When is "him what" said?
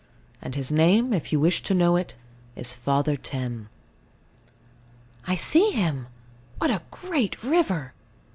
5.69-6.71